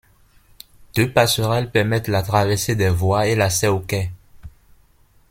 [0.95, 4.09] Deux passerelles permettent la traversée des voies et l'accès aux quais.